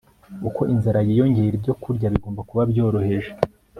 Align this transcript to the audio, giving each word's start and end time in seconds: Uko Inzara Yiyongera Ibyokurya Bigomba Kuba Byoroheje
Uko 0.47 0.61
Inzara 0.73 0.99
Yiyongera 1.07 1.55
Ibyokurya 1.57 2.13
Bigomba 2.13 2.41
Kuba 2.49 2.61
Byoroheje 2.71 3.29